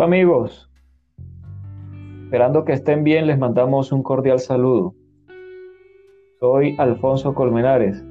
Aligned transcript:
Hola 0.00 0.06
amigos, 0.06 0.70
esperando 2.24 2.64
que 2.64 2.72
estén 2.72 3.04
bien 3.04 3.26
les 3.26 3.38
mandamos 3.38 3.92
un 3.92 4.02
cordial 4.02 4.38
saludo. 4.38 4.94
Soy 6.38 6.74
Alfonso 6.78 7.34
Colmenares 7.34 8.02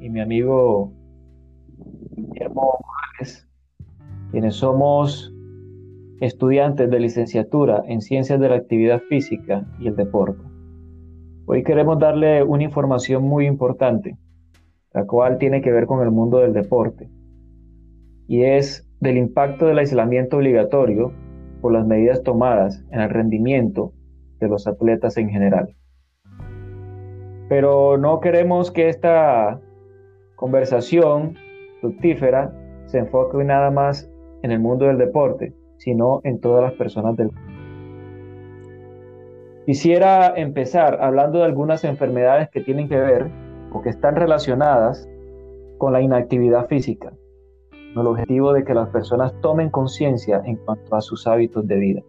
y 0.00 0.10
mi 0.10 0.20
amigo 0.20 0.92
Guillermo 2.16 2.80
Morales, 2.84 3.48
quienes 4.32 4.56
somos 4.56 5.32
estudiantes 6.20 6.90
de 6.90 6.98
licenciatura 6.98 7.84
en 7.86 8.00
Ciencias 8.00 8.40
de 8.40 8.48
la 8.48 8.56
Actividad 8.56 9.00
Física 9.08 9.64
y 9.78 9.86
el 9.86 9.94
Deporte. 9.94 10.42
Hoy 11.46 11.62
queremos 11.62 12.00
darle 12.00 12.42
una 12.42 12.64
información 12.64 13.22
muy 13.22 13.46
importante, 13.46 14.16
la 14.92 15.06
cual 15.06 15.38
tiene 15.38 15.62
que 15.62 15.70
ver 15.70 15.86
con 15.86 16.02
el 16.02 16.10
mundo 16.10 16.38
del 16.38 16.52
deporte, 16.52 17.08
y 18.26 18.42
es 18.42 18.90
del 18.98 19.16
impacto 19.16 19.66
del 19.66 19.78
aislamiento 19.78 20.38
obligatorio 20.38 21.12
por 21.60 21.72
las 21.72 21.86
medidas 21.86 22.22
tomadas 22.22 22.84
en 22.90 23.00
el 23.00 23.10
rendimiento 23.10 23.92
de 24.40 24.48
los 24.48 24.66
atletas 24.66 25.16
en 25.16 25.30
general. 25.30 25.74
Pero 27.48 27.96
no 27.96 28.20
queremos 28.20 28.70
que 28.70 28.88
esta 28.88 29.60
conversación 30.34 31.34
fructífera 31.80 32.52
se 32.86 32.98
enfoque 32.98 33.42
nada 33.44 33.70
más 33.70 34.10
en 34.42 34.50
el 34.50 34.60
mundo 34.60 34.86
del 34.86 34.98
deporte, 34.98 35.54
sino 35.78 36.20
en 36.24 36.40
todas 36.40 36.62
las 36.62 36.72
personas 36.74 37.16
del 37.16 37.28
mundo. 37.28 37.56
Quisiera 39.66 40.32
empezar 40.36 40.98
hablando 41.00 41.38
de 41.38 41.44
algunas 41.44 41.82
enfermedades 41.82 42.48
que 42.50 42.60
tienen 42.60 42.88
que 42.88 42.98
ver 42.98 43.30
o 43.72 43.82
que 43.82 43.90
están 43.90 44.14
relacionadas 44.14 45.08
con 45.78 45.92
la 45.92 46.00
inactividad 46.00 46.68
física, 46.68 47.12
con 47.96 48.04
el 48.04 48.12
objetivo 48.12 48.52
de 48.52 48.62
que 48.62 48.74
las 48.74 48.90
personas 48.90 49.32
tomen 49.40 49.70
conciencia 49.70 50.42
en 50.44 50.56
cuanto 50.56 50.94
a 50.94 51.00
sus 51.00 51.26
hábitos 51.26 51.66
de 51.66 51.76
vida. 51.76 52.02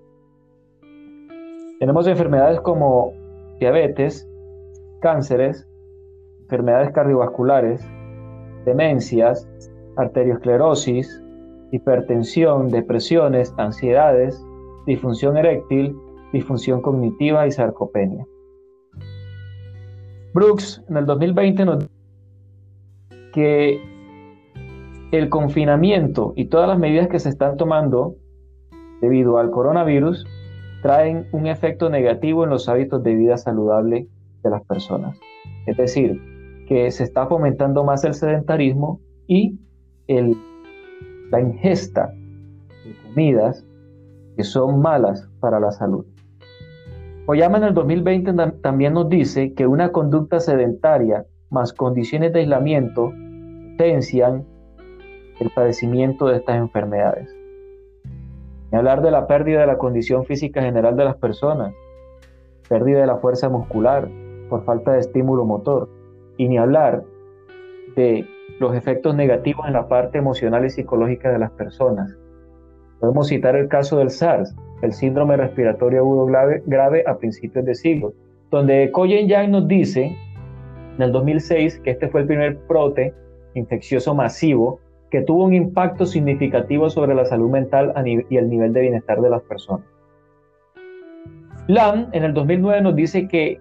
Tenemos 1.80 2.08
enfermedades 2.08 2.60
como 2.60 3.14
diabetes, 3.62 4.28
cánceres, 5.00 5.66
enfermedades 6.42 6.92
cardiovasculares, 6.92 7.82
demencias, 8.66 9.48
arteriosclerosis, 9.96 11.24
hipertensión, 11.72 12.68
depresiones, 12.68 13.54
ansiedades, 13.58 14.46
disfunción 14.86 15.38
eréctil, 15.38 15.96
disfunción 16.34 16.82
cognitiva 16.82 17.48
y 17.48 17.52
sarcopenia. 17.52 18.28
Brooks 20.34 20.84
en 20.90 20.98
el 20.98 21.06
2020 21.06 21.66
nos 21.66 21.88
que 23.32 23.97
el 25.12 25.30
confinamiento 25.30 26.34
y 26.36 26.46
todas 26.46 26.68
las 26.68 26.80
medidas 26.80 27.08
que 27.08 27.20
se 27.20 27.30
están 27.30 27.58
tomando 27.58 28.16
debido 29.02 29.38
al 29.38 29.52
coronavirus 29.52 30.26
traen 30.82 31.28
un 31.32 31.48
efecto 31.48 31.90
negativo 31.90 32.44
en 32.44 32.50
los 32.50 32.68
hábitos 32.70 33.04
de 33.04 33.16
vida 33.16 33.38
saludable 33.38 34.08
de 34.44 34.50
las 34.50 34.64
personas. 34.66 35.18
Es 35.66 35.78
decir, 35.78 36.22
que 36.68 36.92
se 36.92 37.04
está 37.04 37.28
fomentando 37.28 37.84
más 37.84 38.04
el 38.04 38.14
sedentarismo 38.14 39.00
y 39.28 39.60
el 40.08 40.36
la 41.32 41.42
ingesta 41.42 42.14
de 42.86 42.96
comidas 43.04 43.66
que 44.36 44.44
son 44.44 44.80
malas 44.80 45.28
para 45.40 45.60
la 45.60 45.72
salud. 45.72 46.06
Oyama 47.26 47.58
en 47.58 47.66
el 47.66 47.74
2020 47.74 48.34
también 48.62 48.94
nos 48.94 49.10
dice 49.10 49.54
que 49.54 49.68
una 49.68 49.92
conducta 49.92 50.40
sedentaria 50.40 51.26
más 51.50 51.74
condiciones 51.74 52.32
de 52.32 52.40
aislamiento 52.40 53.12
potencian 53.72 54.46
el 55.40 55.50
padecimiento 55.52 56.28
de 56.28 56.38
estas 56.38 56.58
enfermedades. 56.58 57.34
Ni 58.72 58.78
hablar 58.78 59.02
de 59.02 59.12
la 59.12 59.28
pérdida 59.28 59.62
de 59.62 59.68
la 59.68 59.78
condición 59.78 60.26
física 60.26 60.62
general 60.62 60.96
de 60.98 61.06
las 61.06 61.16
personas, 61.16 61.74
pérdida 62.68 63.02
de 63.02 63.08
la 63.08 63.18
fuerza 63.18 63.50
muscular 63.50 64.10
por 64.50 64.64
falta 64.66 64.94
de 64.94 65.00
estímulo 65.00 65.46
motor, 65.46 65.90
y 66.38 66.48
ni 66.48 66.58
hablar 66.58 67.04
de 67.96 68.26
los 68.60 68.76
efectos 68.76 69.16
negativos 69.16 69.68
en 69.68 69.74
la 69.74 69.88
parte 69.88 70.18
emocional 70.18 70.66
y 70.66 70.70
psicológica 70.70 71.32
de 71.32 71.40
las 71.40 71.52
personas. 71.52 72.16
Podemos 73.00 73.28
citar 73.28 73.56
el 73.56 73.68
caso 73.68 73.98
del 73.98 74.10
SARS, 74.10 74.56
el 74.82 74.94
síndrome 74.94 75.38
respiratorio 75.38 76.00
agudo 76.00 76.26
grave, 76.66 77.04
a 77.08 77.18
principios 77.18 77.66
de 77.66 77.76
siglo, 77.76 78.14
donde 78.50 78.92
Koyen 78.92 79.28
Yang 79.28 79.52
nos 79.52 79.68
dice 79.68 80.16
en 80.96 81.02
el 81.02 81.12
2006 81.12 81.80
que 81.80 81.92
este 81.92 82.08
fue 82.08 82.22
el 82.22 82.28
primer 82.28 82.58
brote 82.68 83.14
infeccioso 83.54 84.16
masivo 84.16 84.80
que 85.10 85.22
tuvo 85.22 85.46
un 85.46 85.54
impacto 85.54 86.06
significativo 86.06 86.90
sobre 86.90 87.16
la 87.16 87.26
salud 87.26 87.50
mental 87.50 87.94
y 88.30 88.38
el 88.38 88.50
nivel 88.50 88.74
de 88.74 88.82
bienestar 88.82 89.22
de 89.22 89.30
las 89.30 89.42
personas. 89.44 89.86
Lam 91.68 92.08
en 92.14 92.24
el 92.24 92.34
2009 92.34 92.82
nos 92.82 92.96
dice 92.96 93.28
que 93.28 93.60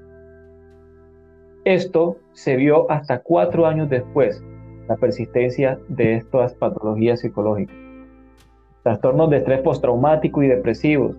esto 1.65 2.19
se 2.33 2.55
vio 2.57 2.89
hasta 2.91 3.21
cuatro 3.21 3.67
años 3.67 3.91
después, 3.91 4.43
la 4.89 4.97
persistencia 4.97 5.81
de 5.89 6.15
estas 6.15 6.55
patologías 6.55 7.21
psicológicas. 7.21 7.75
Trastornos 8.85 9.31
de 9.31 9.39
estrés 9.39 9.61
postraumático 9.63 10.45
y 10.45 10.47
depresivos, 10.47 11.17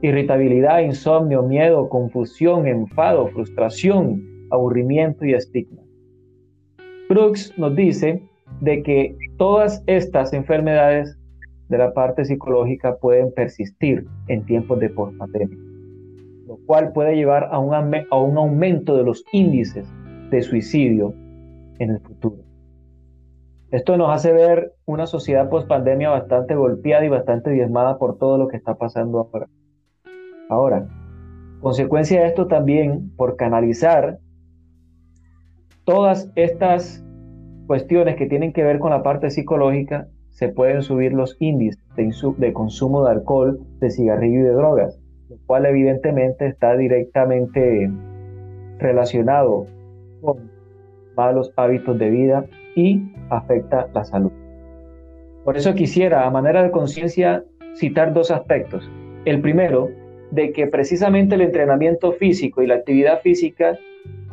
irritabilidad, 0.00 0.80
insomnio, 0.80 1.42
miedo, 1.42 1.90
confusión, 1.90 2.66
enfado, 2.66 3.28
frustración, 3.28 4.22
aburrimiento 4.50 5.26
y 5.26 5.34
estigma. 5.34 5.82
Brooks 7.10 7.52
nos 7.58 7.76
dice 7.76 8.22
de 8.62 8.80
que 8.84 9.16
todas 9.38 9.82
estas 9.88 10.32
enfermedades 10.32 11.18
de 11.68 11.78
la 11.78 11.92
parte 11.92 12.24
psicológica 12.24 12.96
pueden 12.96 13.32
persistir 13.34 14.06
en 14.28 14.46
tiempos 14.46 14.78
de 14.78 14.88
postpandemia, 14.88 15.58
lo 16.46 16.58
cual 16.64 16.92
puede 16.92 17.16
llevar 17.16 17.48
a 17.50 17.58
un, 17.58 17.74
a 17.74 18.16
un 18.16 18.38
aumento 18.38 18.96
de 18.96 19.02
los 19.02 19.24
índices 19.32 19.88
de 20.30 20.42
suicidio 20.42 21.12
en 21.80 21.90
el 21.90 22.00
futuro. 22.00 22.36
Esto 23.72 23.96
nos 23.96 24.10
hace 24.10 24.32
ver 24.32 24.74
una 24.84 25.06
sociedad 25.06 25.48
post 25.48 25.66
pandemia 25.66 26.10
bastante 26.10 26.54
golpeada 26.54 27.04
y 27.04 27.08
bastante 27.08 27.50
diezmada 27.50 27.98
por 27.98 28.16
todo 28.16 28.38
lo 28.38 28.46
que 28.46 28.58
está 28.58 28.76
pasando 28.76 29.18
ahora. 29.18 29.48
Ahora, 30.48 30.86
consecuencia 31.60 32.20
de 32.20 32.28
esto 32.28 32.46
también, 32.46 33.10
por 33.16 33.34
canalizar 33.34 34.18
todas 35.84 36.30
estas 36.36 37.04
cuestiones 37.66 38.16
que 38.16 38.26
tienen 38.26 38.52
que 38.52 38.64
ver 38.64 38.78
con 38.78 38.90
la 38.90 39.02
parte 39.02 39.30
psicológica, 39.30 40.08
se 40.30 40.48
pueden 40.48 40.82
subir 40.82 41.12
los 41.12 41.36
índices 41.40 41.82
de, 41.96 42.52
consumo 42.52 43.04
de 43.04 43.12
alcohol, 43.12 43.60
de 43.80 43.90
cigarrillo 43.90 44.40
y 44.40 44.42
de 44.42 44.52
drogas, 44.52 44.98
lo 45.28 45.36
cual 45.46 45.66
evidentemente 45.66 46.46
está 46.46 46.76
directamente 46.76 47.90
relacionado 48.78 49.66
con 50.20 50.50
malos 51.16 51.52
hábitos 51.56 51.98
de 51.98 52.10
vida 52.10 52.46
y 52.74 53.12
afecta 53.28 53.88
la 53.92 54.04
salud. 54.04 54.32
Por 55.44 55.56
eso 55.56 55.74
quisiera, 55.74 56.26
a 56.26 56.30
manera 56.30 56.62
de 56.62 56.70
conciencia, 56.70 57.44
citar 57.74 58.14
dos 58.14 58.30
aspectos. 58.30 58.90
El 59.24 59.40
primero, 59.40 59.90
de 60.30 60.52
que 60.52 60.66
precisamente 60.66 61.34
el 61.34 61.42
entrenamiento 61.42 62.12
físico 62.12 62.62
y 62.62 62.66
la 62.66 62.76
actividad 62.76 63.20
física 63.20 63.78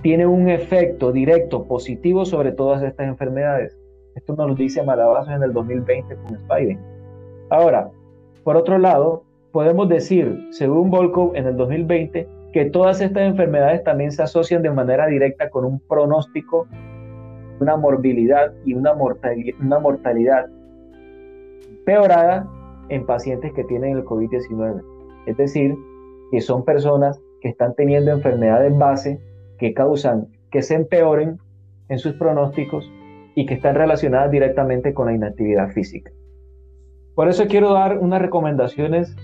tiene 0.02 0.26
un 0.26 0.50
efecto 0.50 1.12
directo 1.12 1.64
positivo 1.66 2.26
sobre 2.26 2.52
todas 2.52 2.82
estas 2.84 3.08
enfermedades. 3.08 3.78
Esto 4.16 4.36
nos 4.36 4.50
lo 4.50 4.56
dice 4.56 4.84
Malabazos 4.84 5.34
en 5.34 5.44
el 5.44 5.54
2020 5.54 6.16
con 6.16 6.38
Spiden. 6.38 6.80
Ahora, 7.50 7.90
por 8.44 8.56
otro 8.56 8.78
lado, 8.78 9.24
podemos 9.52 9.90
decir, 9.90 10.48
según 10.52 10.90
Volkov 10.90 11.36
en 11.36 11.48
el 11.48 11.58
2020, 11.58 12.28
que 12.54 12.66
todas 12.66 13.02
estas 13.02 13.24
enfermedades 13.24 13.84
también 13.84 14.12
se 14.12 14.24
asocian 14.24 14.62
de 14.62 14.72
manera 14.72 15.08
directa 15.08 15.50
con 15.50 15.66
un 15.66 15.80
pronóstico 15.80 16.68
una 17.60 17.78
morbilidad 17.78 18.54
y 18.66 18.74
una 18.74 18.94
mortalidad, 18.94 19.60
una 19.60 19.80
mortalidad 19.80 20.48
peorada 21.86 22.48
en 22.90 23.06
pacientes 23.06 23.54
que 23.54 23.64
tienen 23.66 23.98
el 23.98 24.06
COVID-19. 24.06 24.82
Es 25.26 25.38
decir, 25.38 25.76
que 26.32 26.42
son 26.42 26.64
personas 26.64 27.22
que 27.42 27.50
están 27.50 27.76
teniendo 27.76 28.12
enfermedades 28.12 28.76
base 28.78 29.20
que 29.60 29.74
causan 29.74 30.28
que 30.50 30.62
se 30.64 30.74
empeoren 30.74 31.38
en 31.90 32.00
sus 32.00 32.14
pronósticos 32.14 32.90
y 33.36 33.46
que 33.46 33.54
están 33.54 33.76
relacionadas 33.76 34.32
directamente 34.32 34.94
con 34.94 35.08
la 35.08 35.14
inactividad 35.14 35.70
física. 35.70 36.12
Por 37.16 37.28
eso 37.28 37.46
quiero 37.48 37.74
dar 37.74 38.00
unas 38.00 38.22
recomendaciones 38.22 39.16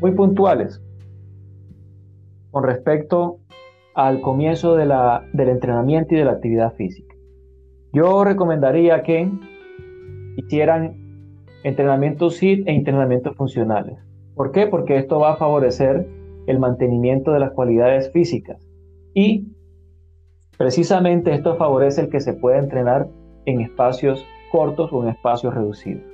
muy 0.00 0.12
puntuales 0.12 0.82
con 2.50 2.64
respecto 2.64 3.38
al 3.94 4.20
comienzo 4.20 4.74
de 4.74 4.86
la, 4.86 5.24
del 5.32 5.50
entrenamiento 5.50 6.14
y 6.14 6.18
de 6.18 6.24
la 6.24 6.32
actividad 6.32 6.72
física. 6.74 7.14
Yo 7.92 8.24
recomendaría 8.24 9.02
que 9.02 9.30
hicieran 10.36 10.96
entrenamientos 11.62 12.42
HIT 12.42 12.66
e 12.66 12.72
entrenamientos 12.72 13.36
funcionales. 13.36 13.98
¿Por 14.34 14.50
qué? 14.50 14.66
Porque 14.66 14.96
esto 14.96 15.20
va 15.20 15.32
a 15.32 15.36
favorecer 15.36 16.08
el 16.46 16.58
mantenimiento 16.58 17.32
de 17.32 17.40
las 17.40 17.52
cualidades 17.52 18.10
físicas 18.12 18.63
y 19.14 19.48
precisamente 20.58 21.32
esto 21.32 21.56
favorece 21.56 22.02
el 22.02 22.10
que 22.10 22.20
se 22.20 22.34
pueda 22.34 22.58
entrenar 22.58 23.08
en 23.46 23.60
espacios 23.60 24.24
cortos 24.50 24.92
o 24.92 25.02
en 25.02 25.10
espacios 25.10 25.54
reducidos. 25.54 26.04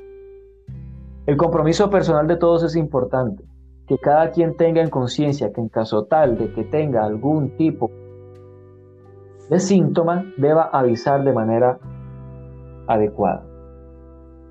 El 1.26 1.37
compromiso 1.37 1.91
personal 1.91 2.26
de 2.26 2.37
todos 2.37 2.62
es 2.62 2.76
importante, 2.76 3.44
que 3.87 3.99
cada 3.99 4.31
quien 4.31 4.56
tenga 4.56 4.82
en 4.82 4.91
conciencia 4.91 5.52
que 5.52 5.61
en 5.61 5.69
caso 5.69 6.05
tal 6.05 6.38
de 6.38 6.52
que 6.52 6.64
tenga 6.64 7.05
algún 7.05 7.56
tipo 7.56 7.91
de 9.50 9.58
síntoma, 9.58 10.25
deba 10.37 10.70
avisar 10.73 11.25
de 11.25 11.32
manera 11.32 11.79
adecuada. 12.87 13.44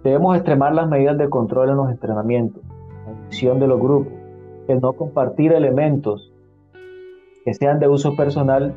Debemos 0.04 0.36
extremar 0.36 0.74
las 0.74 0.90
medidas 0.90 1.18
de 1.18 1.30
control 1.30 1.70
en 1.70 1.78
los 1.78 1.90
entrenamientos, 1.90 2.62
la 3.06 3.14
división 3.14 3.60
de 3.60 3.68
los 3.68 3.80
grupos, 3.80 4.14
el 4.68 4.82
no 4.82 4.94
compartir 4.94 5.54
elementos 5.54 6.29
que 7.50 7.56
sean 7.56 7.80
de 7.80 7.88
uso 7.88 8.16
personal 8.16 8.76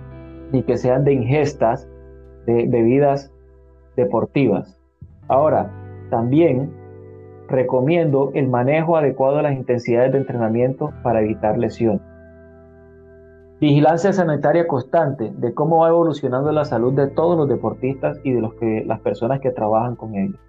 y 0.51 0.63
que 0.63 0.79
sean 0.79 1.05
de 1.05 1.13
ingestas 1.13 1.87
de 2.47 2.67
bebidas 2.67 3.31
deportivas. 3.97 4.81
Ahora, 5.29 5.71
también 6.09 6.73
recomiendo 7.49 8.31
el 8.33 8.49
manejo 8.49 8.97
adecuado 8.97 9.37
de 9.37 9.43
las 9.43 9.53
intensidades 9.53 10.13
de 10.13 10.19
entrenamiento 10.21 10.91
para 11.03 11.21
evitar 11.21 11.59
lesión. 11.59 12.01
Vigilancia 13.61 14.11
sanitaria 14.15 14.67
constante 14.67 15.31
de 15.37 15.53
cómo 15.53 15.81
va 15.81 15.91
evolucionando 15.91 16.51
la 16.51 16.65
salud 16.65 16.95
de 16.95 17.09
todos 17.09 17.37
los 17.37 17.51
deportistas 17.51 18.19
y 18.25 18.33
de 18.33 18.41
los 18.41 18.55
que, 18.55 18.85
las 18.87 19.01
personas 19.01 19.41
que 19.41 19.51
trabajan 19.51 19.97
con 19.97 20.15
ellos. 20.15 20.41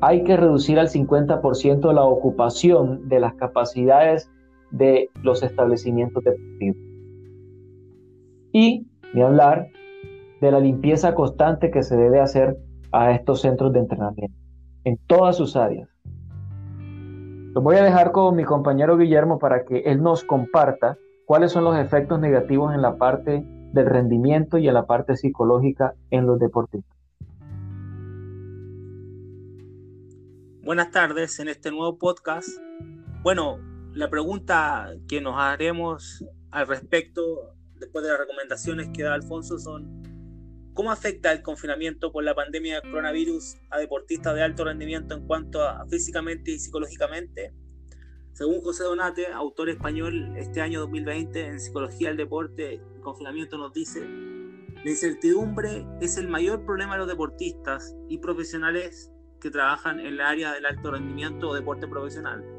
Hay 0.00 0.24
que 0.24 0.36
reducir 0.36 0.80
al 0.80 0.88
50% 0.88 1.92
la 1.92 2.02
ocupación 2.02 3.08
de 3.08 3.20
las 3.20 3.34
capacidades 3.34 4.28
de 4.70 5.10
los 5.22 5.42
establecimientos 5.42 6.24
deportivos. 6.24 6.76
Y, 8.52 8.86
ni 9.14 9.22
hablar, 9.22 9.68
de 10.40 10.50
la 10.50 10.60
limpieza 10.60 11.14
constante 11.14 11.70
que 11.70 11.82
se 11.82 11.96
debe 11.96 12.20
hacer 12.20 12.56
a 12.92 13.12
estos 13.12 13.40
centros 13.40 13.72
de 13.72 13.80
entrenamiento, 13.80 14.36
en 14.84 14.98
todas 15.06 15.36
sus 15.36 15.56
áreas. 15.56 15.88
Los 17.54 17.64
voy 17.64 17.76
a 17.76 17.82
dejar 17.82 18.12
con 18.12 18.36
mi 18.36 18.44
compañero 18.44 18.98
Guillermo 18.98 19.38
para 19.38 19.64
que 19.64 19.78
él 19.80 20.02
nos 20.02 20.24
comparta 20.24 20.98
cuáles 21.24 21.52
son 21.52 21.64
los 21.64 21.76
efectos 21.78 22.20
negativos 22.20 22.74
en 22.74 22.82
la 22.82 22.96
parte 22.96 23.44
del 23.72 23.86
rendimiento 23.86 24.58
y 24.58 24.68
en 24.68 24.74
la 24.74 24.86
parte 24.86 25.16
psicológica 25.16 25.94
en 26.10 26.26
los 26.26 26.38
deportistas. 26.38 26.96
Buenas 30.62 30.90
tardes 30.90 31.38
en 31.38 31.48
este 31.48 31.70
nuevo 31.70 31.96
podcast. 31.96 32.48
Bueno, 33.22 33.58
la 33.96 34.10
pregunta 34.10 34.94
que 35.08 35.22
nos 35.22 35.36
haremos 35.38 36.22
al 36.50 36.68
respecto, 36.68 37.54
después 37.76 38.04
de 38.04 38.10
las 38.10 38.20
recomendaciones 38.20 38.90
que 38.92 39.02
da 39.02 39.14
Alfonso, 39.14 39.58
son 39.58 40.02
¿cómo 40.74 40.90
afecta 40.90 41.32
el 41.32 41.40
confinamiento 41.40 42.12
por 42.12 42.22
la 42.22 42.34
pandemia 42.34 42.82
del 42.82 42.90
coronavirus 42.90 43.56
a 43.70 43.78
deportistas 43.78 44.34
de 44.34 44.42
alto 44.42 44.66
rendimiento 44.66 45.14
en 45.14 45.26
cuanto 45.26 45.62
a 45.62 45.86
físicamente 45.86 46.50
y 46.50 46.58
psicológicamente? 46.58 47.54
Según 48.34 48.60
José 48.60 48.84
Donate, 48.84 49.28
autor 49.28 49.70
español 49.70 50.36
este 50.36 50.60
año 50.60 50.80
2020 50.80 51.46
en 51.46 51.58
Psicología 51.58 52.08
del 52.08 52.18
Deporte 52.18 52.74
y 52.74 53.00
Confinamiento 53.00 53.56
nos 53.56 53.72
dice, 53.72 54.06
la 54.84 54.90
incertidumbre 54.90 55.86
es 56.02 56.18
el 56.18 56.28
mayor 56.28 56.66
problema 56.66 56.92
de 56.92 56.98
los 56.98 57.08
deportistas 57.08 57.96
y 58.10 58.18
profesionales 58.18 59.10
que 59.40 59.50
trabajan 59.50 60.00
en 60.00 60.06
el 60.06 60.20
área 60.20 60.52
del 60.52 60.66
alto 60.66 60.90
rendimiento 60.90 61.48
o 61.48 61.54
deporte 61.54 61.88
profesional 61.88 62.55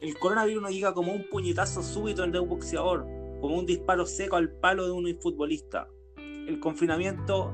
el 0.00 0.18
coronavirus 0.18 0.62
no 0.62 0.70
llega 0.70 0.94
como 0.94 1.12
un 1.12 1.28
puñetazo 1.28 1.82
súbito 1.82 2.24
en 2.24 2.34
un 2.34 2.48
boxeador, 2.48 3.06
como 3.40 3.58
un 3.58 3.66
disparo 3.66 4.06
seco 4.06 4.36
al 4.36 4.50
palo 4.50 4.86
de 4.86 4.92
un 4.92 5.20
futbolista. 5.20 5.88
El 6.16 6.58
confinamiento, 6.58 7.52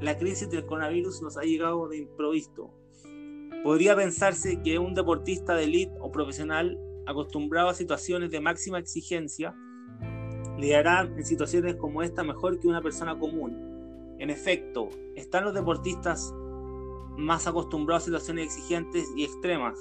la 0.00 0.16
crisis 0.16 0.48
del 0.48 0.64
coronavirus 0.64 1.20
nos 1.20 1.36
ha 1.36 1.42
llegado 1.42 1.88
de 1.88 1.98
improviso. 1.98 2.70
Podría 3.62 3.94
pensarse 3.94 4.62
que 4.62 4.78
un 4.78 4.94
deportista 4.94 5.54
de 5.54 5.64
élite 5.64 5.92
o 6.00 6.10
profesional 6.10 6.78
acostumbrado 7.06 7.68
a 7.68 7.74
situaciones 7.74 8.30
de 8.30 8.40
máxima 8.40 8.78
exigencia 8.78 9.54
lidiará 10.58 11.02
en 11.02 11.24
situaciones 11.24 11.76
como 11.76 12.02
esta 12.02 12.24
mejor 12.24 12.58
que 12.58 12.68
una 12.68 12.82
persona 12.82 13.18
común. 13.18 14.16
En 14.18 14.30
efecto, 14.30 14.88
están 15.16 15.44
los 15.44 15.54
deportistas 15.54 16.32
más 17.16 17.46
acostumbrados 17.46 18.04
a 18.04 18.06
situaciones 18.06 18.46
exigentes 18.46 19.08
y 19.16 19.24
extremas, 19.24 19.78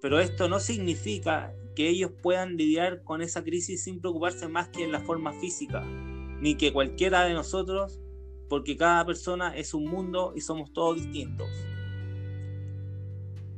pero 0.00 0.18
esto 0.18 0.48
no 0.48 0.60
significa 0.60 1.54
que 1.74 1.88
ellos 1.88 2.10
puedan 2.22 2.56
lidiar 2.56 3.02
con 3.04 3.22
esa 3.22 3.44
crisis 3.44 3.84
sin 3.84 4.00
preocuparse 4.00 4.48
más 4.48 4.68
que 4.68 4.84
en 4.84 4.92
la 4.92 5.00
forma 5.00 5.32
física, 5.32 5.84
ni 6.40 6.56
que 6.56 6.72
cualquiera 6.72 7.24
de 7.24 7.34
nosotros, 7.34 8.00
porque 8.48 8.76
cada 8.76 9.04
persona 9.04 9.56
es 9.56 9.74
un 9.74 9.84
mundo 9.84 10.32
y 10.34 10.40
somos 10.40 10.72
todos 10.72 10.96
distintos. 10.96 11.48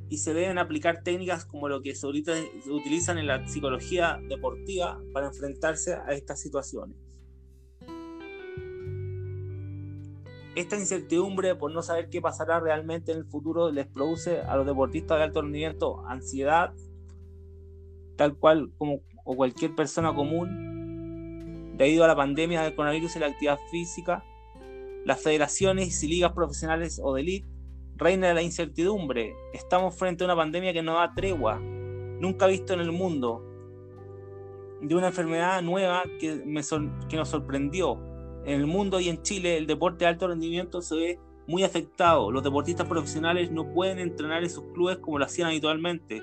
Y 0.09 0.19
se 0.19 0.35
deben 0.35 0.59
aplicar 0.59 1.03
técnicas 1.03 1.47
como 1.47 1.69
lo 1.69 1.81
que 1.81 1.95
se, 1.95 2.07
utilizan 2.07 3.17
en 3.17 3.27
la 3.27 3.49
psicología 3.49 4.21
deportiva 4.29 5.01
para 5.15 5.29
enfrentarse 5.29 5.95
a 5.95 6.13
estas 6.13 6.41
situaciones. 6.41 6.97
Esta 10.55 10.77
incertidumbre 10.77 11.55
por 11.55 11.73
no 11.73 11.83
saber 11.83 12.11
qué 12.11 12.21
pasará 12.21 12.61
realmente 12.61 13.13
en 13.13 13.19
el 13.19 13.25
futuro 13.25 13.71
les 13.71 13.87
produce 13.87 14.41
a 14.41 14.57
los 14.57 14.67
deportistas 14.67 15.17
de 15.17 15.25
alto 15.25 15.41
rendimiento 15.41 16.05
ansiedad, 16.07 16.75
tal 18.17 18.37
cual 18.37 18.71
como 18.77 19.01
o 19.25 19.35
cualquier 19.35 19.75
persona 19.75 20.15
común, 20.15 21.75
debido 21.79 22.05
a 22.05 22.09
la 22.09 22.17
pandemia 22.17 22.63
del 22.63 22.75
coronavirus 22.75 23.17
y 23.17 23.19
la 23.21 23.29
actividad 23.29 23.59
física. 23.71 24.25
Las 25.05 25.23
federaciones 25.23 26.03
y 26.03 26.09
ligas 26.09 26.33
profesionales 26.33 27.01
o 27.03 27.15
de 27.15 27.23
elite 27.23 27.49
reina 27.97 28.35
la 28.35 28.43
incertidumbre. 28.43 29.35
Estamos 29.55 29.95
frente 29.95 30.23
a 30.23 30.27
una 30.27 30.37
pandemia 30.37 30.73
que 30.73 30.83
no 30.83 30.95
da 30.95 31.15
tregua, 31.15 31.59
nunca 31.61 32.47
visto 32.47 32.75
en 32.75 32.81
el 32.81 32.93
mundo, 32.93 33.43
de 34.83 34.95
una 34.95 35.09
enfermedad 35.09 35.63
nueva 35.63 36.03
que, 36.21 36.43
me 36.45 36.61
que 37.09 37.17
nos 37.17 37.29
sorprendió 37.29 38.12
en 38.45 38.61
el 38.61 38.67
mundo 38.67 39.01
y 39.01 39.09
en 39.09 39.23
Chile 39.23 39.57
el 39.57 39.67
deporte 39.67 40.05
de 40.05 40.11
alto 40.11 40.29
rendimiento 40.29 40.83
se 40.83 40.97
ve 40.97 41.19
muy 41.47 41.65
afectado. 41.65 42.31
Los 42.31 42.43
deportistas 42.43 42.87
profesionales 42.87 43.51
no 43.51 43.73
pueden 43.73 43.99
entrenar 43.99 44.43
en 44.43 44.51
sus 44.51 44.65
clubes 44.73 44.99
como 44.99 45.19
lo 45.19 45.25
hacían 45.25 45.49
habitualmente. 45.49 46.23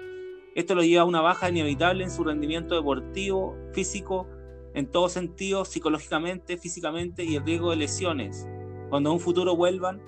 Esto 0.55 0.75
lo 0.75 0.83
lleva 0.83 1.03
a 1.03 1.05
una 1.05 1.21
baja 1.21 1.49
inevitable 1.49 2.03
en 2.03 2.11
su 2.11 2.23
rendimiento 2.23 2.75
deportivo, 2.75 3.55
físico, 3.73 4.27
en 4.73 4.87
todo 4.87 5.09
sentido, 5.09 5.65
psicológicamente, 5.65 6.57
físicamente 6.57 7.23
y 7.23 7.35
el 7.35 7.45
riesgo 7.45 7.71
de 7.71 7.77
lesiones. 7.77 8.47
Cuando 8.89 9.09
en 9.09 9.15
un 9.15 9.19
futuro 9.19 9.55
vuelvan 9.55 10.01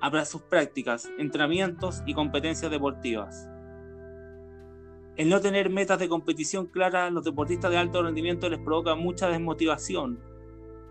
a 0.00 0.24
sus 0.24 0.42
prácticas, 0.42 1.08
entrenamientos 1.18 2.02
y 2.06 2.12
competencias 2.12 2.70
deportivas. 2.70 3.48
El 5.16 5.30
no 5.30 5.40
tener 5.40 5.70
metas 5.70 5.98
de 5.98 6.08
competición 6.08 6.66
claras 6.66 7.12
los 7.12 7.24
deportistas 7.24 7.70
de 7.70 7.78
alto 7.78 8.02
rendimiento 8.02 8.48
les 8.50 8.58
provoca 8.58 8.94
mucha 8.96 9.28
desmotivación, 9.28 10.20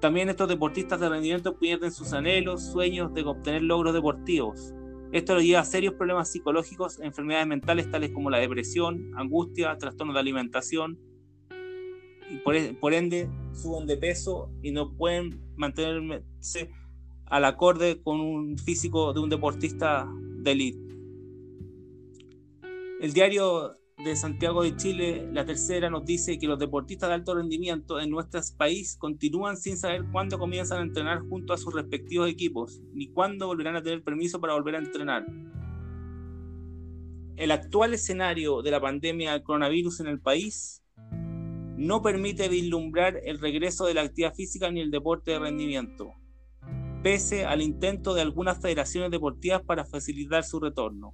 también 0.04 0.28
estos 0.28 0.50
deportistas 0.50 1.00
de 1.00 1.08
rendimiento 1.08 1.58
pierden 1.58 1.90
sus 1.90 2.12
anhelos, 2.12 2.62
sueños 2.74 3.14
de 3.14 3.22
obtener 3.22 3.64
logros 3.64 3.94
deportivos. 3.94 4.74
Esto 5.14 5.36
lo 5.36 5.40
lleva 5.40 5.62
a 5.62 5.64
serios 5.64 5.94
problemas 5.94 6.30
psicológicos, 6.30 7.00
enfermedades 7.00 7.48
mentales 7.48 7.90
tales 7.90 8.12
como 8.12 8.30
la 8.30 8.40
depresión, 8.40 9.14
angustia, 9.16 9.78
trastornos 9.78 10.14
de 10.14 10.20
alimentación, 10.20 11.00
y 12.30 12.36
por, 12.40 12.54
e, 12.54 12.74
por 12.74 12.94
ende 12.94 13.30
suben 13.54 13.88
de 13.88 13.96
peso 13.96 14.52
y 14.62 14.72
no 14.72 14.92
pueden 14.94 15.40
mantenerse 15.56 16.70
al 17.28 17.46
acorde 17.46 18.02
con 18.04 18.20
un 18.20 18.58
físico 18.58 19.14
de 19.14 19.22
un 19.22 19.30
deportista 19.30 20.06
de 20.40 20.52
élite. 20.52 20.98
El 23.00 23.14
diario 23.14 23.72
de 23.98 24.16
Santiago 24.16 24.64
de 24.64 24.76
Chile, 24.76 25.28
la 25.32 25.46
tercera, 25.46 25.90
nos 25.90 26.06
dice 26.06 26.38
que 26.38 26.48
los 26.48 26.60
deportistas 26.60 27.10
de 27.10 27.16
alto 27.16 27.36
rendimiento 27.36 28.00
en 28.00 28.10
nuestro 28.10 28.42
país 28.58 28.98
continúan 28.98 29.56
sin 29.56 29.78
saber 29.78 30.04
cuándo 30.12 30.40
comienzan 30.40 30.80
a 30.80 30.84
entrenar 30.84 31.20
junto 31.30 31.54
a 31.54 31.58
sus 31.58 31.74
respectivos 31.74 32.30
equipos, 32.30 32.82
ni 32.94 33.08
cuándo 33.08 33.48
volverán 33.48 33.76
a 33.76 33.84
tener 33.84 34.04
permiso 34.04 34.42
para 34.42 34.54
volver 34.54 34.76
a 34.76 34.80
entrenar. 34.80 35.26
El 37.36 37.52
actual 37.52 37.94
escenario 37.94 38.62
de 38.62 38.72
la 38.72 38.82
pandemia 38.82 39.34
del 39.34 39.44
coronavirus 39.44 40.02
en 40.02 40.08
el 40.08 40.20
país 40.20 40.84
no 41.78 42.02
permite 42.02 42.50
vislumbrar 42.50 43.20
el 43.24 43.40
regreso 43.40 43.86
de 43.86 43.94
la 43.94 44.02
actividad 44.02 44.34
física 44.34 44.70
ni 44.70 44.82
el 44.82 44.92
deporte 44.92 45.32
de 45.32 45.40
rendimiento, 45.40 46.14
pese 47.02 47.46
al 47.46 47.62
intento 47.62 48.14
de 48.14 48.22
algunas 48.22 48.62
federaciones 48.62 49.12
deportivas 49.12 49.62
para 49.62 49.86
facilitar 49.86 50.44
su 50.44 50.60
retorno. 50.60 51.14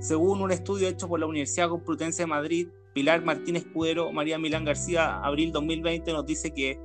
Según 0.00 0.40
un 0.40 0.52
estudio 0.52 0.86
hecho 0.86 1.08
por 1.08 1.18
la 1.18 1.26
Universidad 1.26 1.68
Complutense 1.68 2.22
de 2.22 2.26
Madrid, 2.28 2.68
Pilar 2.94 3.24
Martínez 3.24 3.64
Escudero, 3.66 4.12
María 4.12 4.38
Milán 4.38 4.64
García, 4.64 5.18
abril 5.18 5.50
2020, 5.50 6.12
nos 6.12 6.24
dice 6.24 6.52
que 6.52 6.78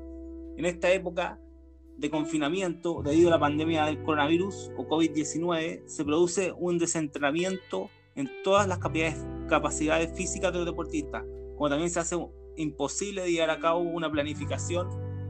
en 0.57 0.65
esta 0.65 0.91
época 0.91 1.39
de 1.97 2.09
confinamiento 2.09 3.03
debido 3.03 3.27
a 3.27 3.31
la 3.31 3.39
pandemia 3.39 3.85
del 3.85 4.01
coronavirus 4.01 4.71
o 4.77 4.87
COVID-19 4.87 5.83
se 5.85 6.03
produce 6.03 6.53
un 6.57 6.79
desentrenamiento 6.79 7.91
en 8.15 8.31
todas 8.43 8.67
las 8.67 8.79
capacidades 9.47 10.11
físicas 10.15 10.51
de 10.51 10.59
los 10.59 10.67
deportistas, 10.67 11.23
como 11.55 11.69
también 11.69 11.91
se 11.91 11.99
hace 11.99 12.15
imposible 12.57 13.31
llevar 13.31 13.51
a 13.51 13.59
cabo 13.59 13.79
una 13.81 14.11
planificación, 14.11 14.87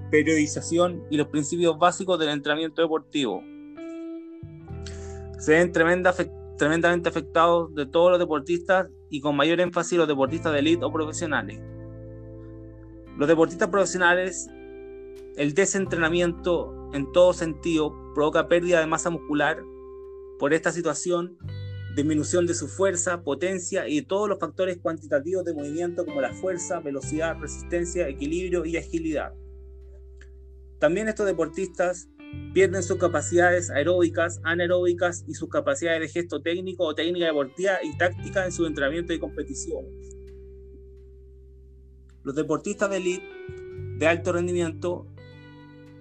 periodización 0.10 1.04
y 1.10 1.18
los 1.18 1.28
principios 1.28 1.78
básicos 1.78 2.18
del 2.18 2.30
entrenamiento 2.30 2.82
deportivo. 2.82 3.44
se 5.38 5.52
ven 5.52 5.74
tremendamente 6.58 7.10
afectados 7.10 7.74
de 7.76 7.86
todos 7.86 8.12
los 8.12 8.20
deportistas 8.20 8.88
y 9.10 9.22
con 9.22 9.36
mayor 9.36 9.60
énfasis 9.60 9.98
los 9.98 10.08
deportistas 10.08 10.54
de 10.54 10.60
élite 10.60 10.86
o 10.86 10.92
profesionales. 10.92 11.60
Los 13.18 13.28
deportistas 13.28 13.70
profesionales, 13.70 14.48
el 15.36 15.54
desentrenamiento 15.54 16.90
en 16.94 17.12
todo 17.12 17.34
sentido 17.34 17.94
provoca 18.14 18.48
pérdida 18.48 18.80
de 18.80 18.88
masa 18.88 19.10
muscular 19.10 19.64
por 20.40 20.54
esta 20.54 20.72
situación, 20.72 21.38
disminución 21.96 22.48
de 22.48 22.54
su 22.54 22.68
fuerza, 22.68 23.22
potencia 23.22 23.88
y 23.88 24.02
todos 24.02 24.28
los 24.28 24.40
factores 24.40 24.78
cuantitativos 24.78 25.46
de 25.46 25.54
movimiento 25.54 26.06
como 26.06 26.22
la 26.22 26.34
fuerza, 26.34 26.80
velocidad, 26.80 27.38
resistencia, 27.40 28.08
equilibrio 28.08 28.66
y 28.66 28.78
agilidad. 28.78 29.34
También 30.80 31.08
estos 31.08 31.26
deportistas 31.26 32.10
pierden 32.54 32.84
sus 32.84 32.98
capacidades 32.98 33.70
aeróbicas, 33.70 34.40
anaeróbicas 34.44 35.26
y 35.28 35.34
sus 35.34 35.50
capacidades 35.50 36.02
de 36.02 36.22
gesto 36.22 36.42
técnico 36.42 36.86
o 36.86 36.96
técnica 36.96 37.26
deportiva 37.26 37.74
y 37.84 37.98
táctica 37.98 38.46
en 38.46 38.52
su 38.52 38.66
entrenamiento 38.66 39.14
y 39.14 39.20
competición. 39.20 39.86
Los 42.24 42.36
deportistas 42.36 42.90
de 42.90 42.98
elite 42.98 43.26
de 43.98 44.08
alto 44.08 44.34
rendimiento 44.34 45.08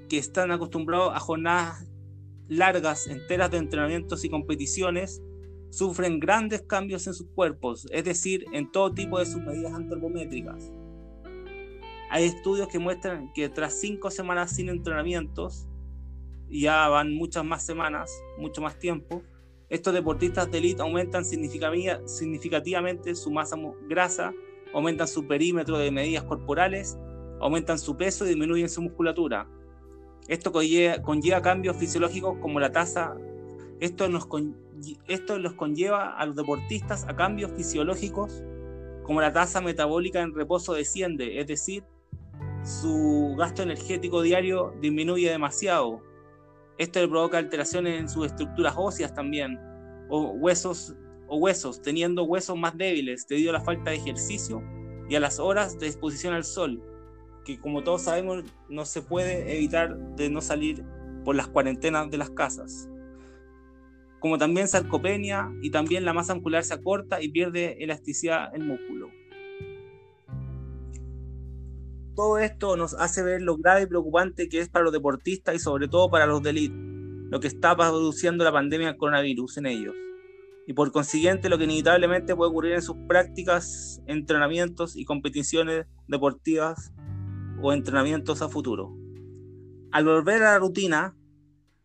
que 0.09 0.19
están 0.19 0.51
acostumbrados 0.51 1.13
a 1.15 1.21
jornadas 1.21 1.87
largas, 2.49 3.07
enteras 3.07 3.51
de 3.51 3.59
entrenamientos 3.59 4.25
y 4.25 4.31
competiciones, 4.31 5.23
sufren 5.71 6.21
grandes 6.21 6.63
cambios 6.63 7.07
en 7.07 7.15
sus 7.15 7.29
cuerpos, 7.29 7.87
es 7.91 8.05
decir, 8.05 8.45
en 8.53 8.71
todo 8.71 8.93
tipo 8.93 9.19
de 9.19 9.25
sus 9.25 9.41
medidas 9.41 9.73
antropométricas. 9.73 10.71
Hay 12.11 12.25
estudios 12.25 12.69
que 12.69 12.79
muestran 12.79 13.33
que 13.33 13.49
tras 13.49 13.81
cinco 13.81 14.11
semanas 14.11 14.55
sin 14.55 14.69
entrenamientos, 14.69 15.67
ya 16.61 16.89
van 16.89 17.15
muchas 17.15 17.45
más 17.45 17.65
semanas, 17.65 18.13
mucho 18.39 18.61
más 18.61 18.79
tiempo, 18.79 19.23
estos 19.73 19.95
deportistas 19.95 20.51
de 20.51 20.59
élite 20.59 20.83
aumentan 20.83 21.25
significativamente 21.25 23.15
su 23.15 23.31
masa 23.31 23.57
grasa, 23.89 24.35
aumentan 24.75 25.09
su 25.09 25.27
perímetro 25.27 25.79
de 25.79 25.91
medidas 25.91 26.25
corporales, 26.25 26.99
aumentan 27.41 27.79
su 27.79 27.97
peso 27.97 28.27
y 28.27 28.29
disminuyen 28.29 28.69
su 28.69 28.83
musculatura. 28.83 29.49
Esto 30.29 30.53
conlleva, 30.53 31.43
cambios 31.43 31.77
fisiológicos 31.79 32.37
como 32.41 32.61
la 32.61 32.71
tasa, 32.71 33.17
esto, 33.81 34.07
esto 35.09 35.39
los 35.39 35.55
conlleva 35.55 36.19
a 36.19 36.27
los 36.27 36.37
deportistas 36.37 37.05
a 37.09 37.17
cambios 37.17 37.51
fisiológicos 37.53 38.45
como 39.05 39.21
la 39.21 39.33
tasa 39.33 39.61
metabólica 39.61 40.21
en 40.21 40.35
reposo 40.35 40.75
desciende, 40.75 41.41
es 41.41 41.47
decir, 41.47 41.83
su 42.63 43.35
gasto 43.39 43.63
energético 43.63 44.23
diario 44.23 44.75
disminuye 44.81 45.31
demasiado, 45.31 46.03
esto 46.83 47.01
le 47.01 47.09
provoca 47.09 47.39
alteraciones 47.39 48.01
en 48.01 48.09
sus 48.09 48.27
estructuras 48.27 48.75
óseas 48.77 49.15
también, 49.15 49.59
o 50.09 50.33
huesos, 50.33 50.95
o 51.29 51.37
huesos, 51.37 51.81
teniendo 51.81 52.25
huesos 52.25 52.57
más 52.57 52.77
débiles 52.77 53.27
debido 53.27 53.51
a 53.51 53.55
la 53.55 53.61
falta 53.61 53.91
de 53.91 53.97
ejercicio 53.97 54.63
y 55.09 55.15
a 55.15 55.21
las 55.21 55.39
horas 55.39 55.79
de 55.79 55.87
exposición 55.87 56.35
al 56.35 56.45
sol, 56.45 56.83
que 57.45 57.59
como 57.59 57.83
todos 57.83 58.03
sabemos 58.03 58.45
no 58.69 58.85
se 58.85 59.03
puede 59.03 59.57
evitar 59.57 59.97
de 60.17 60.31
no 60.31 60.41
salir 60.41 60.85
por 61.25 61.37
las 61.37 61.49
cuarentenas 61.49 62.11
de 62.11 62.19
las 62.19 62.31
casas. 62.31 62.89
Como 64.21 64.39
también 64.39 64.69
sarcopenia 64.69 65.51
y 65.63 65.71
también 65.71 66.05
la 66.05 66.13
masa 66.13 66.35
muscular 66.35 66.63
se 66.63 66.75
acorta 66.75 67.21
y 67.21 67.29
pierde 67.29 67.83
elasticidad 67.83 68.55
el 68.55 68.65
músculo. 68.65 69.02
Todo 72.15 72.39
esto 72.39 72.77
nos 72.77 72.93
hace 72.95 73.23
ver 73.23 73.41
lo 73.41 73.57
grave 73.57 73.83
y 73.83 73.87
preocupante 73.87 74.51
que 74.51 74.61
es 74.61 74.69
para 74.69 74.85
los 74.85 74.93
deportistas 74.93 75.55
y 75.55 75.59
sobre 75.59 75.89
todo 75.89 76.11
para 76.11 76.27
los 76.27 76.43
de 76.43 76.53
lo 76.53 77.41
que 77.41 77.47
está 77.47 77.75
produciendo 77.75 78.45
la 78.45 78.53
pandemia 78.53 78.89
del 78.89 78.99
coronavirus 78.99 79.57
en 79.57 79.67
ellos. 79.67 79.95
Y 80.67 80.75
por 80.75 80.93
consiguiente 80.93 81.49
lo 81.49 81.57
que 81.57 81.65
inevitablemente 81.65 82.37
puede 82.37 82.51
ocurrir 82.51 82.73
en 82.73 82.83
sus 82.83 82.97
prácticas, 83.09 84.03
entrenamientos 84.07 84.95
y 84.95 85.07
competiciones 85.07 85.87
deportivas 86.07 86.93
o 87.63 87.73
entrenamientos 87.73 88.43
a 88.43 88.51
futuro. 88.51 88.95
Al 89.91 90.05
volver 90.05 90.43
a 90.43 90.53
la 90.53 90.59
rutina, 90.59 91.17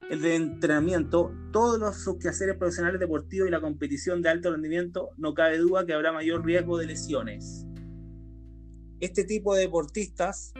el 0.09 0.21
de 0.21 0.35
entrenamiento, 0.35 1.31
todos 1.53 1.79
los 1.79 1.95
sus 2.03 2.17
quehaceres 2.17 2.57
profesionales 2.57 2.99
deportivos 2.99 3.47
y 3.47 3.51
la 3.51 3.61
competición 3.61 4.21
de 4.21 4.29
alto 4.29 4.51
rendimiento, 4.51 5.09
no 5.17 5.33
cabe 5.33 5.57
duda 5.57 5.85
que 5.85 5.93
habrá 5.93 6.11
mayor 6.11 6.45
riesgo 6.45 6.77
de 6.77 6.87
lesiones 6.87 7.66
este 8.99 9.23
tipo 9.23 9.53
de 9.53 9.61
deportistas 9.61 10.53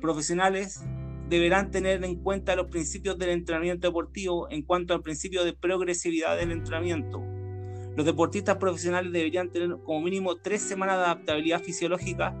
profesionales 0.00 0.82
deberán 1.28 1.70
tener 1.70 2.04
en 2.04 2.16
cuenta 2.16 2.56
los 2.56 2.66
principios 2.66 3.18
del 3.18 3.30
entrenamiento 3.30 3.88
deportivo 3.88 4.48
en 4.50 4.62
cuanto 4.62 4.94
al 4.94 5.02
principio 5.02 5.44
de 5.44 5.52
progresividad 5.52 6.36
del 6.36 6.52
entrenamiento. 6.52 7.22
Los 7.96 8.04
deportistas 8.04 8.56
profesionales 8.56 9.12
deberían 9.12 9.50
tener 9.50 9.76
como 9.84 10.00
mínimo 10.02 10.36
tres 10.36 10.62
semanas 10.62 10.98
de 10.98 11.04
adaptabilidad 11.04 11.62
fisiológica 11.62 12.34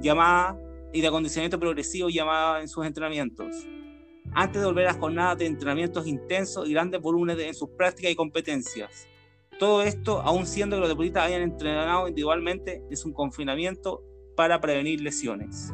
llamada 0.00 0.58
y 0.92 1.00
de 1.00 1.06
acondicionamiento 1.06 1.60
progresivo 1.60 2.08
llamada 2.08 2.60
en 2.60 2.68
sus 2.68 2.84
entrenamientos, 2.84 3.66
antes 4.32 4.60
de 4.60 4.66
volver 4.66 4.88
a 4.88 4.94
jornadas 4.94 5.38
de 5.38 5.46
entrenamientos 5.46 6.06
intensos 6.06 6.68
y 6.68 6.72
grandes 6.72 7.00
volúmenes 7.00 7.38
en 7.38 7.54
sus 7.54 7.68
prácticas 7.70 8.12
y 8.12 8.16
competencias. 8.16 9.06
Todo 9.58 9.82
esto, 9.82 10.20
aun 10.22 10.46
siendo 10.46 10.76
que 10.76 10.80
los 10.80 10.88
deportistas 10.88 11.26
hayan 11.26 11.42
entrenado 11.42 12.08
individualmente, 12.08 12.82
es 12.90 13.04
un 13.04 13.12
confinamiento 13.12 14.02
para 14.40 14.58
prevenir 14.58 15.02
lesiones. 15.02 15.70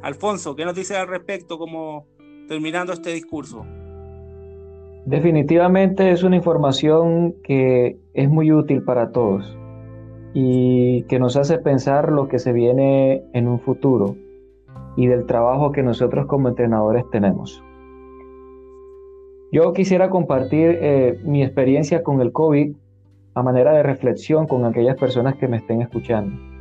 Alfonso, 0.00 0.56
¿qué 0.56 0.64
nos 0.64 0.74
dice 0.74 0.96
al 0.96 1.06
respecto 1.06 1.58
como 1.58 2.06
terminando 2.48 2.94
este 2.94 3.12
discurso? 3.12 3.66
Definitivamente 5.04 6.12
es 6.12 6.22
una 6.22 6.36
información 6.36 7.34
que 7.44 7.98
es 8.14 8.30
muy 8.30 8.52
útil 8.52 8.82
para 8.84 9.12
todos 9.12 9.54
y 10.32 11.02
que 11.10 11.18
nos 11.18 11.36
hace 11.36 11.58
pensar 11.58 12.10
lo 12.10 12.28
que 12.28 12.38
se 12.38 12.54
viene 12.54 13.22
en 13.34 13.48
un 13.48 13.60
futuro 13.60 14.16
y 14.96 15.08
del 15.08 15.26
trabajo 15.26 15.72
que 15.72 15.82
nosotros 15.82 16.24
como 16.24 16.48
entrenadores 16.48 17.04
tenemos. 17.10 17.62
Yo 19.52 19.74
quisiera 19.74 20.08
compartir 20.08 20.78
eh, 20.80 21.20
mi 21.22 21.42
experiencia 21.42 22.02
con 22.02 22.22
el 22.22 22.32
COVID 22.32 22.74
a 23.34 23.42
manera 23.42 23.74
de 23.74 23.82
reflexión 23.82 24.46
con 24.46 24.64
aquellas 24.64 24.96
personas 24.96 25.34
que 25.36 25.48
me 25.48 25.58
estén 25.58 25.82
escuchando. 25.82 26.51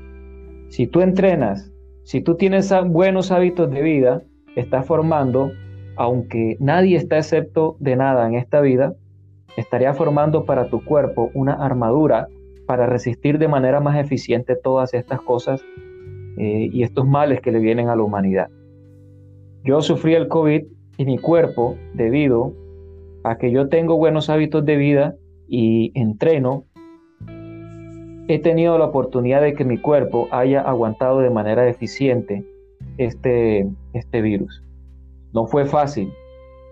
Si 0.71 0.87
tú 0.87 1.01
entrenas, 1.01 1.69
si 2.05 2.21
tú 2.21 2.35
tienes 2.35 2.73
buenos 2.85 3.29
hábitos 3.33 3.69
de 3.71 3.81
vida, 3.81 4.21
estás 4.55 4.85
formando, 4.85 5.51
aunque 5.97 6.55
nadie 6.61 6.95
está 6.95 7.17
excepto 7.17 7.75
de 7.81 7.97
nada 7.97 8.25
en 8.25 8.35
esta 8.35 8.61
vida, 8.61 8.95
estaría 9.57 9.93
formando 9.93 10.45
para 10.45 10.69
tu 10.69 10.81
cuerpo 10.85 11.29
una 11.33 11.55
armadura 11.55 12.29
para 12.67 12.85
resistir 12.85 13.37
de 13.37 13.49
manera 13.49 13.81
más 13.81 13.99
eficiente 13.99 14.55
todas 14.55 14.93
estas 14.93 15.19
cosas 15.19 15.61
eh, 16.37 16.69
y 16.71 16.83
estos 16.83 17.05
males 17.05 17.41
que 17.41 17.51
le 17.51 17.59
vienen 17.59 17.89
a 17.89 17.97
la 17.97 18.03
humanidad. 18.03 18.47
Yo 19.65 19.81
sufrí 19.81 20.13
el 20.13 20.29
COVID 20.29 20.63
y 20.97 21.05
mi 21.05 21.17
cuerpo, 21.17 21.75
debido 21.95 22.53
a 23.25 23.37
que 23.37 23.51
yo 23.51 23.67
tengo 23.67 23.97
buenos 23.97 24.29
hábitos 24.29 24.63
de 24.63 24.77
vida 24.77 25.15
y 25.49 25.91
entreno, 25.95 26.63
he 28.27 28.39
tenido 28.39 28.77
la 28.77 28.85
oportunidad 28.85 29.41
de 29.41 29.53
que 29.53 29.65
mi 29.65 29.77
cuerpo 29.77 30.27
haya 30.31 30.61
aguantado 30.61 31.19
de 31.19 31.29
manera 31.29 31.67
eficiente 31.67 32.45
este, 32.97 33.67
este 33.93 34.21
virus. 34.21 34.63
No 35.33 35.47
fue 35.47 35.65
fácil, 35.65 36.13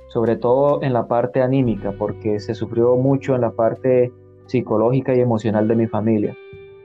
sobre 0.09 0.35
todo 0.35 0.81
en 0.83 0.93
la 0.93 1.07
parte 1.07 1.41
anímica, 1.41 1.93
porque 1.97 2.39
se 2.39 2.53
sufrió 2.53 2.95
mucho 2.95 3.35
en 3.35 3.41
la 3.41 3.51
parte 3.51 4.11
psicológica 4.47 5.15
y 5.15 5.19
emocional 5.19 5.67
de 5.67 5.75
mi 5.75 5.87
familia, 5.87 6.35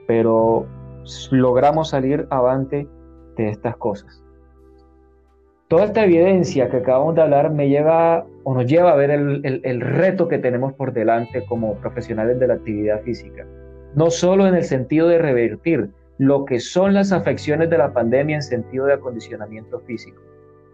pero 0.07 0.65
logramos 1.31 1.89
salir 1.89 2.27
avante 2.29 2.87
de 3.37 3.49
estas 3.49 3.75
cosas. 3.77 4.21
Toda 5.67 5.85
esta 5.85 6.05
evidencia 6.05 6.69
que 6.69 6.77
acabamos 6.77 7.15
de 7.15 7.23
hablar 7.23 7.51
me 7.51 7.69
lleva 7.69 8.25
o 8.43 8.53
nos 8.53 8.67
lleva 8.67 8.91
a 8.91 8.95
ver 8.95 9.09
el, 9.09 9.61
el 9.63 9.81
reto 9.81 10.27
que 10.27 10.37
tenemos 10.37 10.73
por 10.73 10.93
delante 10.93 11.43
como 11.45 11.73
profesionales 11.75 12.39
de 12.39 12.47
la 12.47 12.53
actividad 12.53 13.01
física 13.01 13.47
no 13.95 14.09
solo 14.09 14.47
en 14.47 14.55
el 14.55 14.63
sentido 14.63 15.07
de 15.07 15.17
revertir 15.17 15.89
lo 16.17 16.45
que 16.45 16.59
son 16.59 16.93
las 16.93 17.11
afecciones 17.11 17.69
de 17.69 17.77
la 17.77 17.93
pandemia 17.93 18.35
en 18.35 18.41
sentido 18.41 18.85
de 18.85 18.93
acondicionamiento 18.93 19.79
físico, 19.81 20.21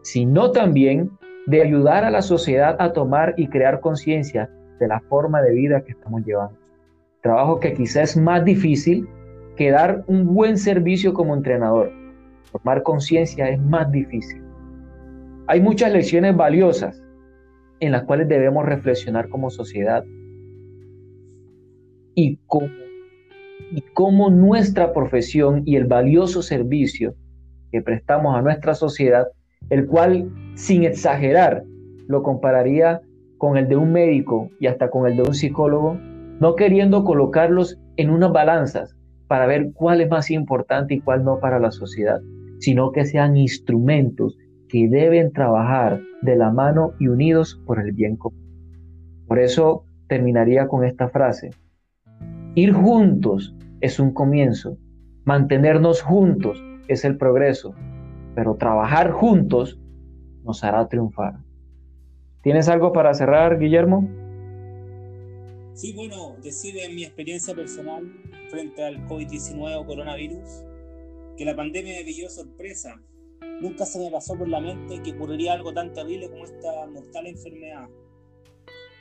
sino 0.01 0.51
también 0.51 1.11
de 1.47 1.61
ayudar 1.61 2.03
a 2.03 2.11
la 2.11 2.21
sociedad 2.21 2.75
a 2.79 2.93
tomar 2.93 3.33
y 3.37 3.47
crear 3.47 3.79
conciencia 3.79 4.49
de 4.79 4.87
la 4.87 4.99
forma 5.01 5.41
de 5.41 5.53
vida 5.53 5.83
que 5.83 5.91
estamos 5.91 6.23
llevando. 6.25 6.57
Trabajo 7.21 7.59
que 7.59 7.73
quizás 7.73 8.11
es 8.11 8.17
más 8.17 8.43
difícil 8.43 9.07
que 9.55 9.71
dar 9.71 10.03
un 10.07 10.33
buen 10.33 10.57
servicio 10.57 11.13
como 11.13 11.35
entrenador. 11.35 11.91
Formar 12.51 12.83
conciencia 12.83 13.49
es 13.49 13.59
más 13.59 13.91
difícil. 13.91 14.41
Hay 15.47 15.61
muchas 15.61 15.91
lecciones 15.91 16.35
valiosas 16.35 17.01
en 17.79 17.91
las 17.91 18.03
cuales 18.03 18.27
debemos 18.27 18.65
reflexionar 18.65 19.29
como 19.29 19.49
sociedad 19.49 20.03
y 22.15 22.37
como 22.47 22.67
y 23.71 23.81
cómo 23.93 24.29
nuestra 24.29 24.93
profesión 24.93 25.63
y 25.65 25.75
el 25.75 25.85
valioso 25.85 26.41
servicio 26.41 27.15
que 27.71 27.81
prestamos 27.81 28.35
a 28.35 28.41
nuestra 28.41 28.75
sociedad, 28.75 29.27
el 29.69 29.87
cual, 29.87 30.29
sin 30.55 30.83
exagerar, 30.83 31.63
lo 32.07 32.21
compararía 32.21 33.01
con 33.37 33.57
el 33.57 33.67
de 33.67 33.77
un 33.77 33.91
médico 33.91 34.49
y 34.59 34.67
hasta 34.67 34.89
con 34.89 35.07
el 35.07 35.15
de 35.15 35.23
un 35.23 35.33
psicólogo, 35.33 35.97
no 36.39 36.55
queriendo 36.55 37.03
colocarlos 37.03 37.79
en 37.97 38.09
unas 38.09 38.31
balanzas 38.31 38.95
para 39.27 39.47
ver 39.47 39.71
cuál 39.73 40.01
es 40.01 40.09
más 40.09 40.29
importante 40.29 40.95
y 40.95 40.99
cuál 40.99 41.23
no 41.23 41.39
para 41.39 41.59
la 41.59 41.71
sociedad, 41.71 42.19
sino 42.59 42.91
que 42.91 43.05
sean 43.05 43.37
instrumentos 43.37 44.37
que 44.67 44.87
deben 44.87 45.31
trabajar 45.31 46.01
de 46.21 46.35
la 46.35 46.51
mano 46.51 46.93
y 46.99 47.07
unidos 47.07 47.61
por 47.65 47.79
el 47.79 47.93
bien 47.93 48.17
común. 48.17 48.39
Por 49.27 49.39
eso 49.39 49.85
terminaría 50.07 50.67
con 50.67 50.83
esta 50.83 51.09
frase. 51.09 51.51
Ir 52.53 52.73
juntos 52.73 53.55
es 53.79 53.97
un 53.97 54.11
comienzo, 54.13 54.77
mantenernos 55.23 56.01
juntos 56.01 56.61
es 56.89 57.05
el 57.05 57.17
progreso, 57.17 57.73
pero 58.35 58.55
trabajar 58.55 59.11
juntos 59.11 59.79
nos 60.43 60.61
hará 60.65 60.89
triunfar. 60.89 61.35
¿Tienes 62.43 62.67
algo 62.67 62.91
para 62.91 63.13
cerrar, 63.13 63.57
Guillermo? 63.57 64.05
Sí, 65.73 65.93
bueno, 65.93 66.35
decir 66.43 66.77
en 66.77 66.93
mi 66.93 67.05
experiencia 67.05 67.55
personal 67.55 68.11
frente 68.49 68.83
al 68.83 69.07
COVID-19 69.07 69.77
o 69.77 69.85
coronavirus, 69.85 70.65
que 71.37 71.45
la 71.45 71.55
pandemia 71.55 71.99
me 71.99 72.03
pilló 72.03 72.29
sorpresa. 72.29 73.01
Nunca 73.61 73.85
se 73.85 73.99
me 73.99 74.11
pasó 74.11 74.37
por 74.37 74.49
la 74.49 74.59
mente 74.59 75.01
que 75.01 75.13
ocurriría 75.13 75.53
algo 75.53 75.71
tan 75.73 75.93
terrible 75.93 76.29
como 76.29 76.43
esta 76.43 76.85
mortal 76.87 77.27
enfermedad, 77.27 77.87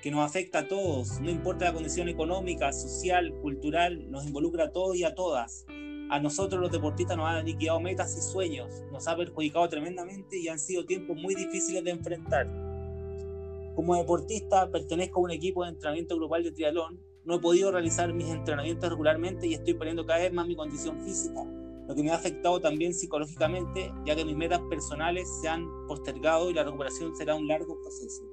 que 0.02 0.10
nos 0.10 0.24
afecta 0.24 0.60
a 0.60 0.68
todos, 0.68 1.20
no 1.20 1.30
importa 1.30 1.66
la 1.66 1.74
condición 1.74 2.08
económica, 2.08 2.72
social, 2.72 3.34
cultural, 3.42 4.10
nos 4.10 4.24
involucra 4.24 4.64
a 4.64 4.72
todos 4.72 4.96
y 4.96 5.04
a 5.04 5.14
todas. 5.14 5.66
A 6.10 6.18
nosotros 6.20 6.60
los 6.60 6.72
deportistas 6.72 7.16
nos 7.16 7.28
han 7.28 7.44
liquidado 7.44 7.80
metas 7.80 8.16
y 8.16 8.22
sueños, 8.22 8.82
nos 8.90 9.06
ha 9.06 9.16
perjudicado 9.16 9.68
tremendamente 9.68 10.38
y 10.38 10.48
han 10.48 10.58
sido 10.58 10.86
tiempos 10.86 11.16
muy 11.16 11.34
difíciles 11.34 11.84
de 11.84 11.90
enfrentar. 11.90 12.48
Como 13.76 13.94
deportista 13.94 14.70
pertenezco 14.70 15.20
a 15.20 15.24
un 15.24 15.30
equipo 15.30 15.64
de 15.64 15.70
entrenamiento 15.70 16.16
grupal 16.16 16.44
de 16.44 16.52
triatlón, 16.52 16.98
no 17.24 17.34
he 17.34 17.38
podido 17.38 17.70
realizar 17.70 18.12
mis 18.14 18.28
entrenamientos 18.28 18.88
regularmente 18.88 19.46
y 19.46 19.54
estoy 19.54 19.74
perdiendo 19.74 20.06
cada 20.06 20.20
vez 20.20 20.32
más 20.32 20.48
mi 20.48 20.56
condición 20.56 20.98
física, 21.04 21.44
lo 21.86 21.94
que 21.94 22.02
me 22.02 22.10
ha 22.10 22.14
afectado 22.14 22.58
también 22.58 22.94
psicológicamente, 22.94 23.92
ya 24.06 24.16
que 24.16 24.24
mis 24.24 24.36
metas 24.36 24.60
personales 24.70 25.28
se 25.42 25.48
han 25.48 25.68
postergado 25.86 26.50
y 26.50 26.54
la 26.54 26.64
recuperación 26.64 27.14
será 27.14 27.34
un 27.34 27.46
largo 27.46 27.78
proceso 27.82 28.29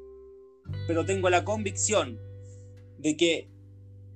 pero 0.87 1.05
tengo 1.05 1.29
la 1.29 1.43
convicción 1.43 2.19
de 2.97 3.15
que 3.15 3.49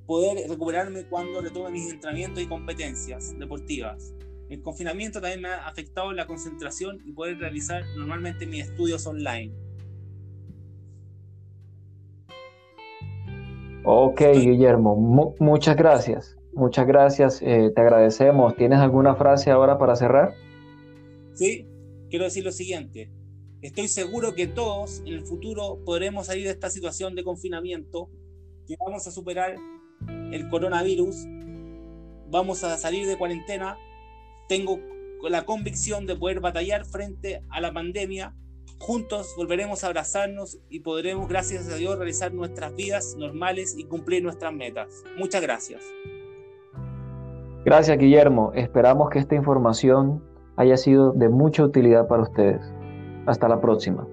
poder 0.07 0.49
recuperarme 0.49 1.03
cuando 1.03 1.41
retome 1.41 1.71
mis 1.71 1.91
entrenamientos 1.91 2.41
y 2.41 2.47
competencias 2.47 3.37
deportivas. 3.37 4.13
El 4.49 4.61
confinamiento 4.61 5.21
también 5.21 5.41
me 5.41 5.49
ha 5.49 5.67
afectado 5.67 6.11
la 6.11 6.27
concentración 6.27 6.99
y 7.05 7.13
poder 7.13 7.37
realizar 7.37 7.83
normalmente 7.95 8.45
mis 8.45 8.65
estudios 8.65 9.05
online. 9.07 9.53
Ok, 13.83 14.21
Guillermo, 14.33 14.95
muchas 15.39 15.75
gracias. 15.75 16.37
Muchas 16.53 16.85
gracias, 16.85 17.41
eh, 17.41 17.71
te 17.73 17.81
agradecemos. 17.81 18.55
¿Tienes 18.57 18.79
alguna 18.79 19.15
frase 19.15 19.51
ahora 19.51 19.77
para 19.77 19.95
cerrar? 19.95 20.33
Sí, 21.33 21.65
quiero 22.09 22.25
decir 22.25 22.43
lo 22.43 22.51
siguiente. 22.51 23.09
Estoy 23.61 23.87
seguro 23.87 24.33
que 24.33 24.47
todos 24.47 25.01
en 25.01 25.13
el 25.13 25.21
futuro 25.21 25.77
podremos 25.85 26.25
salir 26.25 26.45
de 26.45 26.49
esta 26.49 26.71
situación 26.71 27.13
de 27.13 27.23
confinamiento, 27.23 28.09
que 28.67 28.75
vamos 28.79 29.05
a 29.05 29.11
superar 29.11 29.55
el 30.31 30.49
coronavirus, 30.49 31.27
vamos 32.31 32.63
a 32.63 32.75
salir 32.77 33.05
de 33.05 33.19
cuarentena. 33.19 33.77
Tengo 34.49 34.79
la 35.29 35.45
convicción 35.45 36.07
de 36.07 36.15
poder 36.15 36.39
batallar 36.39 36.85
frente 36.85 37.43
a 37.49 37.61
la 37.61 37.71
pandemia. 37.71 38.35
Juntos 38.79 39.35
volveremos 39.37 39.83
a 39.83 39.87
abrazarnos 39.87 40.57
y 40.67 40.79
podremos, 40.79 41.29
gracias 41.29 41.69
a 41.69 41.75
Dios, 41.75 41.99
realizar 41.99 42.33
nuestras 42.33 42.75
vidas 42.75 43.15
normales 43.15 43.75
y 43.77 43.83
cumplir 43.83 44.23
nuestras 44.23 44.51
metas. 44.51 45.03
Muchas 45.19 45.39
gracias. 45.39 45.83
Gracias, 47.63 47.95
Guillermo. 47.99 48.53
Esperamos 48.55 49.11
que 49.11 49.19
esta 49.19 49.35
información 49.35 50.23
haya 50.55 50.77
sido 50.77 51.11
de 51.11 51.29
mucha 51.29 51.63
utilidad 51.63 52.07
para 52.07 52.23
ustedes. 52.23 52.80
Hasta 53.25 53.47
la 53.47 53.59
próxima. 53.61 54.07